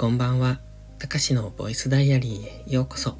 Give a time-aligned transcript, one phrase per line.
[0.00, 0.60] こんばんは。
[0.98, 3.18] たかしのボイスダイアリーへようこそ。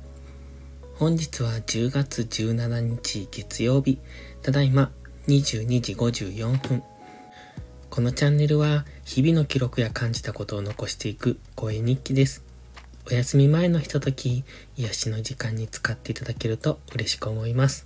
[0.95, 3.99] 本日は10月17日月曜日、
[4.41, 4.91] ただいま
[5.29, 6.83] 22時54分。
[7.91, 12.43] このチャンネルは日々の記録や感じたことを残していく声日記です。
[13.11, 14.43] お休み前のひととき、
[14.79, 17.85] 癒しの時間に使っていただけると嬉しく思います。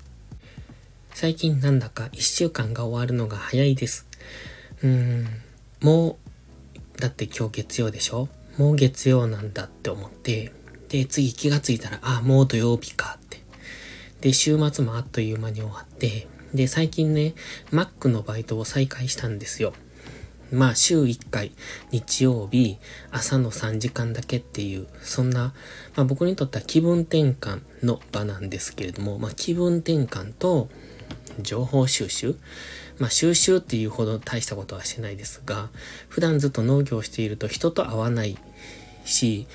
[1.14, 4.06] 最近なんだか1週間が終わるのが早いです。
[4.84, 5.26] うーん、
[5.80, 6.16] も
[6.96, 8.28] う、だって今日月曜でしょ？
[8.58, 10.52] もう月曜なんだって思って、
[10.88, 13.42] で、次気がついたら、あ、もう土曜日かって。
[14.20, 17.34] で、週末もあっという間に終わって、で、最近ね、
[17.72, 19.72] Mac のバイトを再開したんですよ。
[20.52, 21.50] まあ、週1回、
[21.90, 22.78] 日曜日、
[23.10, 25.52] 朝の3時間だけっていう、そんな、
[25.96, 30.68] まあ僕にとっては気分転換の場なんですけれども、まあ気分転換と
[31.40, 32.36] 情報収集？
[32.98, 35.68] まあ収集っていうほど大したことはしてないですが、
[36.08, 38.38] 普段ずっと農業をしていると人と会わない
[39.04, 39.46] し、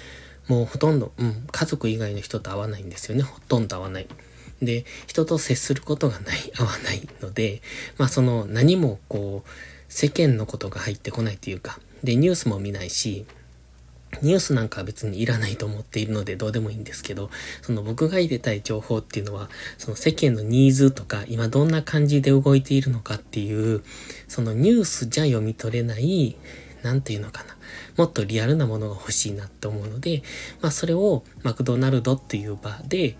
[0.47, 3.23] もうほとんど、うん、家族以外の人と会わないんですよね。
[3.23, 4.07] ほとんど会わない。
[4.61, 7.61] で、人と接することがない、 会わないので、
[7.97, 9.49] まあその何もこう、
[9.87, 13.25] 世間のことが入ってこないというか、で、ニュースも見ないし、
[14.21, 17.29] ニュースなんかは別にいらないと思っているのでどうでもいいんですけど、
[17.61, 23.83] その僕が入れたい情報っていうのは、その世間のニーズとか、今どんな感じで動いているのかっていう、
[24.27, 26.35] そのニュースじゃ読み取れない、
[26.81, 27.55] なんていうのかな。
[27.97, 30.23] もっとリアルなものが欲しいなって思うので、
[30.61, 33.15] まあそれをマクドナルドっていう場で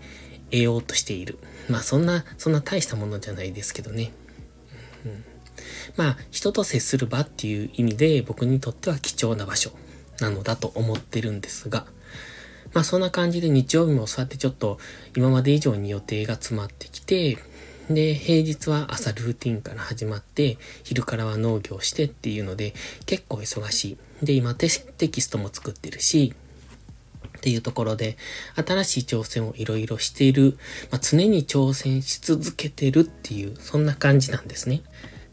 [0.50, 1.38] 得ようとしている。
[1.68, 4.12] まあそんな、そんな大したものじゃないですけどね。
[5.04, 5.24] うん、
[5.96, 9.70] まあ人と接する場っていう意味で僕にとっては貴重な場所。
[10.20, 11.86] なのだと思ってるんですが、
[12.72, 14.78] まあそんな感じで日曜日もそうやってちょっと
[15.16, 17.38] 今まで以上に予定が詰まってきて、
[17.88, 22.72] で、平日は朝ルーティンから始まって、昼からは農業してっていうので、
[23.06, 23.84] 結構忙し
[24.22, 24.24] い。
[24.24, 24.68] で、今テ
[25.08, 26.32] キストも作ってるし、
[27.38, 28.16] っていうところで、
[28.54, 30.56] 新しい挑戦をいろいろしている、
[30.92, 34.82] まあ、常に挑戦し続けてるっていう、そんな感じなんですね。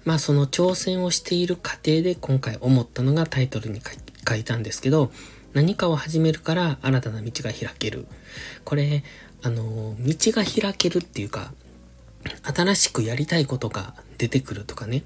[0.07, 5.11] まあその挑戦をしている過程で今回思ったのがタイトルに書い書いたんですけど、
[5.53, 8.07] 何かを始めるから新たな道が開ける。
[8.63, 9.03] これ、
[9.41, 11.53] あの、道が開けるっていうか、
[12.43, 15.03] 新しくやりたいことが出てくるとかね。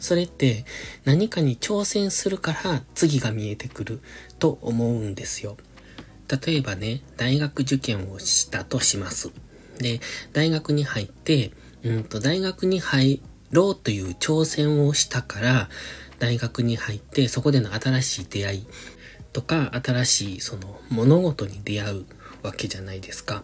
[0.00, 0.64] それって
[1.04, 4.00] 何かに挑戦するから次が見えてくる
[4.40, 5.56] と思うんですよ。
[6.28, 9.30] 例えばね、大学受験をしたとします。
[9.78, 10.00] で、
[10.32, 11.52] 大学に入って、
[11.84, 15.68] うんと、大学に入ろうという挑戦をしたから、
[16.22, 18.66] 大学に入ってそこでの新しい出会い
[19.32, 22.04] とか新しいその物事に出会う
[22.44, 23.42] わけじゃないですか。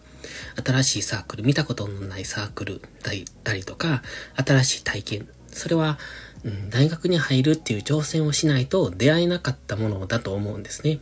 [0.65, 4.01] 新しいサークル、見たことのないサークルだったりとか、
[4.35, 5.27] 新しい体験。
[5.47, 5.99] それは、
[6.45, 11.01] うん、大学に入るっていう挑戦をしないと出会えなかったものだと思うんですね。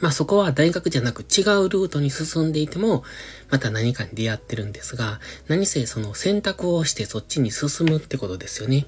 [0.00, 3.04] まあそこは大学じゃなく違うルートに進んでいても、
[3.50, 5.18] また何かに出会ってるんですが、
[5.48, 8.86] 何せその選択をしてそっちに進むってことですよね。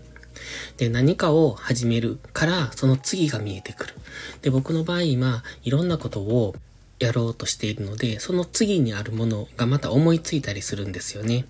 [0.77, 3.95] で、何かを始めるから、その次が見えてくる。
[4.43, 6.55] で、僕の場合今、いろんなことを
[6.99, 11.47] やろうとしているので、その次にあるものがまた思いついたりするんですよね。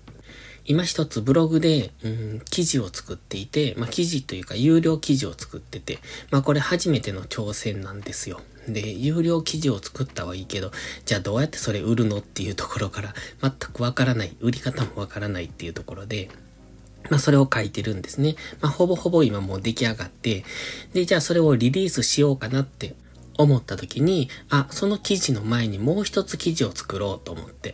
[0.65, 5.99] 今一つブログで、うん、記事を作っていて、まあ、記事というか有料記事を作ってて、
[6.29, 8.41] まあ、これ初めての挑戦なんですよ。
[8.67, 10.71] で、有料記事を作ったはいいけど、
[11.05, 16.29] じゃあどうやってそれ売るのっていうところから全くわからない、売り方もわからないっていうところで、
[17.09, 18.35] まあ、それを書いてるんですね。
[18.61, 20.43] まあ、ほぼほぼ今もう出来上がって、
[20.93, 22.95] で、じゃあそれをリリースしようかなって
[23.37, 27.73] 思った時に、あ、その記事の前にもう一つ記事を作ろうと思って。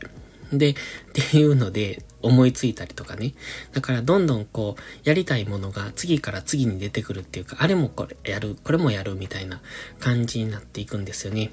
[0.52, 0.76] で、っ
[1.14, 3.34] ていうので思いついたりとかね。
[3.74, 9.62] だからどんどんこう、やりたいものが次から次に出てくるっていうか、あれもこれやる、これもやるみたいな
[10.00, 11.52] 感じになっていくんですよね。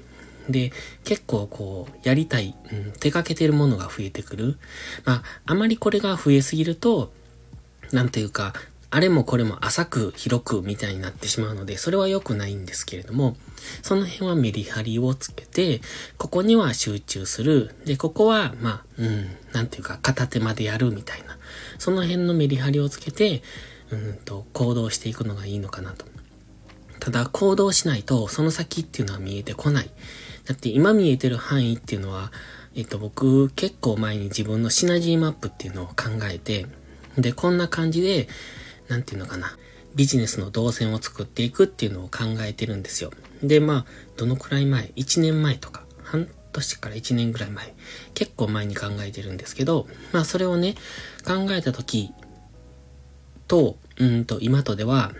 [0.49, 0.71] で、
[1.03, 4.57] 結構こう、やりたい、うん、手掛けてるものが増えてくる。
[5.05, 7.13] まあ、あまりこれが増えすぎると、
[7.93, 8.53] なんていうか、
[8.93, 13.37] あれもこれも浅く広くみたいになってしまうので、それは良くないんですけれども、
[13.81, 15.79] その辺はメリハリをつけて、
[16.17, 17.73] ここには集中する。
[17.85, 21.37] で、ここは、まあ、うん、なんていうか、片手までやるみたいな。
[21.79, 23.43] その辺のメリハリをつけて、
[23.91, 26.05] うんと、行動していくのがいいのかなと。
[26.99, 29.89] ただ、行動しないと、その先っていうのは見えてこない。
[30.45, 32.33] だって今見えてる範囲っていうのは、
[32.75, 35.93] えっと、僕、結構前に自分のシナジーマップっていうのを考
[36.29, 36.65] えて、
[37.17, 38.27] で、こんな感じで、
[38.87, 39.57] なんていうのかな、
[39.95, 43.11] ビジネスの動線を作っていくっていうのを考えてるんですよ。
[43.43, 43.85] で、まあ、
[44.17, 47.73] どのくらい前 ?1 年前とか、半年から1年ぐらい前。
[48.13, 50.75] 結構前に考えてるんですけど、まあ、それをね、
[51.25, 52.11] 考えた時
[53.47, 55.13] と、うんと、今とでは、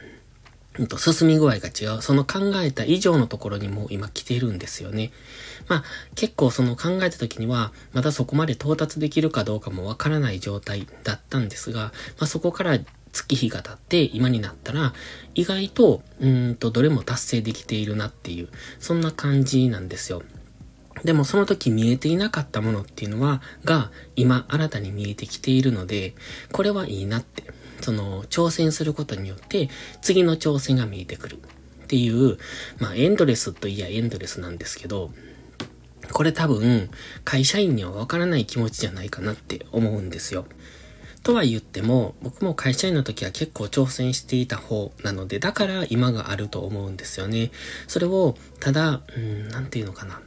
[0.97, 2.01] 進み具合が違う。
[2.01, 5.11] その考えた以上のところにも今来てるんですよね。
[5.67, 5.83] まあ、
[6.15, 11.91] 結構その考えた時には、まだそこまで到達できるかどうかもわからない状態だったんですが、ま
[12.21, 12.79] あそこから
[13.11, 14.93] 月日が経って今になったら、
[15.35, 18.47] 意外と、うんと、どれも達成できているなっていう、
[18.79, 20.23] そんな感じなんですよ。
[21.03, 26.13] でもその時見えていなかったものっていうのは、が今新たに見えてきているので、
[26.51, 27.43] これはいいなって
[27.81, 29.69] その、挑戦することによって、
[30.01, 31.39] 次の挑戦が見えてくる。
[31.83, 32.37] っていう、
[32.79, 35.11] まあ、エンドレスといやエンドレスなんですけど、
[36.13, 36.89] これ多分、
[37.25, 40.45] 会社員にはわからない気持ちじゃないかなって思うんですよ。
[41.23, 47.51] とは言っても、僕も会社員の時は結構挑戦していた方なので、だから今があると思うんですよね。
[47.87, 50.21] それを、ただ、うん、なんていうのかな。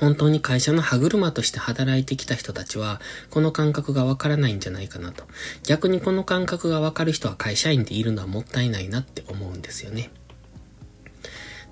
[0.00, 3.00] 本当に会社の歯車として働いてきた人たちは、
[3.30, 5.24] この感覚がわからないんじゃないかなと。
[5.64, 10.10] 逆にこの感覚がわかる人は会社員でいるのはもったいないなって思うんですよね。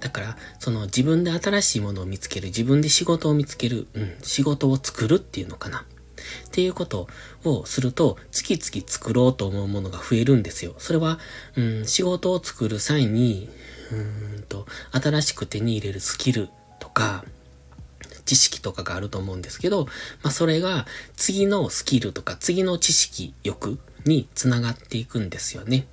[0.01, 5.85] だから、その自分で新しいものを見つける、自分で仕事を見つける、うん、仕事を作るっていうのかな。
[6.47, 7.09] っていうこと
[7.45, 10.75] をすると、月々作ろうと思うものが増えるんですよ。
[10.79, 11.19] それは、
[11.57, 13.49] うん、仕事を作る際に、
[13.93, 16.49] うんと、新しく手に入れるスキル
[16.81, 17.25] とか、
[18.25, 19.87] 知識とかがあると思うんですけど、
[20.23, 20.87] まあそれが
[21.17, 25.87] 次のスキルとか次の知識欲につながっていくんですよね。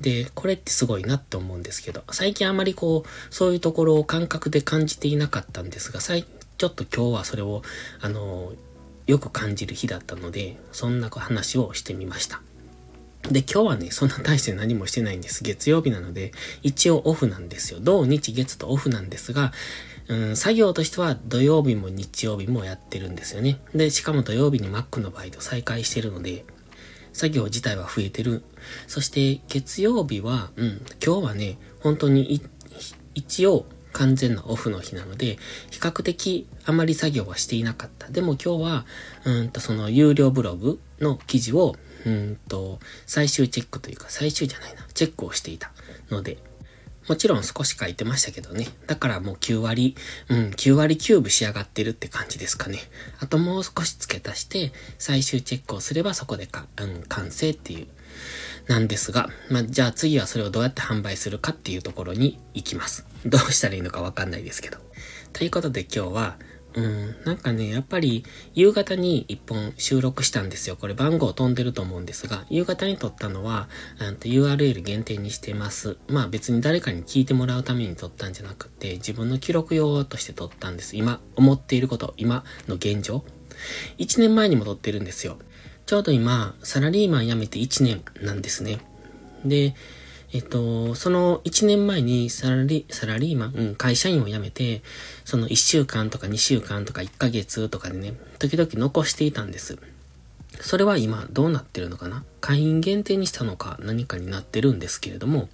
[0.00, 7.62] で、これってすごいなって思うんですけど、最近あまりこう、そういうところを感覚で感じていなかったんですが、ちょっと今日はそれを、
[8.00, 8.52] あの、
[9.06, 12.42] よく感じる日だったので、そんな話をしてみました。
[13.30, 15.42] で、今日はね、そんな大して何もしてないんです。
[15.42, 16.32] 月曜日なので、
[16.62, 17.80] 一応オフなんですよ。
[17.80, 19.52] 土日月とオフなんですが、
[20.08, 23.58] うん、作業としては土曜日も日曜日もやってるんですよね。
[23.74, 26.44] で、しかも土曜日に Mac のバイト再開してるので、
[27.12, 28.42] 作業自体は増えてる。
[28.86, 32.42] そして月曜日は、うん、今日はね、本当に
[33.14, 35.38] 一応完全なオフの日なので、
[35.70, 38.08] 比較的あまり作業はしていなかった。
[38.08, 38.86] でも今日は、
[39.24, 45.70] うんとその有料ブログの記事を、うんと最終チェックというか最終じゃないな、チェックをしていた
[46.10, 46.36] ので、
[47.08, 48.68] もちろん少し書いてましたけどね。
[48.86, 49.96] だからもう9割、
[50.28, 52.78] うん、9割キューブ仕上がってるって感じですかね。
[53.20, 57.86] あともう少し付け足して、最終チェックをすればそこでか、うん、完成っていう。
[58.66, 63.06] なんですが、まあ、じゃあ次はそれをどうやって販売するかっていうところに行きます。
[63.26, 64.78] どうしたらいいのかわかんないですけど。
[65.32, 66.38] ということで今日は、
[66.74, 70.76] うん、なんかね、やっぱり夕方に一本収録したんですよ。
[70.76, 73.68] これ番号飛んでると思うんですが、夕方に撮ったのは、
[73.98, 75.96] URL 限定にしてます。
[76.08, 80.96] まあ別に誰かに聞いてもらうために撮ったんじゃなくて、自分の記録用として撮ったんです。
[80.96, 83.24] 今、思っていること、今の現状。
[83.98, 85.38] 1年前にも撮ってるんですよ。
[85.86, 88.80] ちょうど今、サラリーマン辞めて1年なんですね。
[89.44, 89.76] で、
[90.34, 94.82] えっと、その1年前にサラリサラリーマン、うん、会社員を辞めて、
[95.24, 99.78] その1週間とか2週間とか1ヶ月とかでね、時々残していたんです。
[100.60, 102.24] それは今どうなってるのかな？
[102.40, 105.48] 会員限定にしたのか何かになってるんですけれども、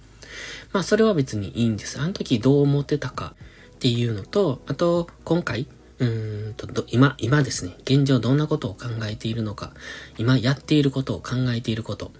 [0.73, 2.01] まあそれは別にいいんです。
[2.01, 3.35] あの時どう思ってたか
[3.75, 5.67] っていうのと、あと今回、
[5.99, 9.73] うーんと、今、今ですね、現状どんなことを考えているのか、
[10.17, 12.11] 今やっていることを考えていること、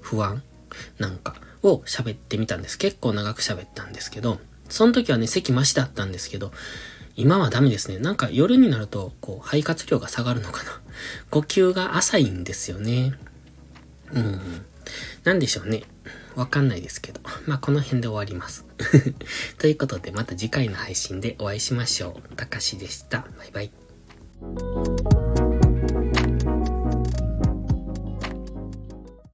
[0.00, 0.42] 不安？
[0.98, 1.36] なんか、
[1.66, 2.78] を喋ってみたんです。
[2.78, 6.52] 結構長く喋ったんですけど、その時はね、席マシだったんですけど、
[7.16, 7.98] 今はダメですね。
[7.98, 10.80] なんか夜になると、こう、肺活量が下がるのかな。
[11.30, 13.14] 呼吸が浅いんですよね。
[14.12, 14.40] うん。
[15.24, 15.84] なんでしょうね。
[16.34, 17.20] わかんないですけど。
[17.46, 18.66] まあ、この辺で終わります。
[19.58, 22.36] ということで、また次回の配信でお会いしましょう。
[22.36, 23.26] たかしでした。
[23.38, 25.25] バイバイ。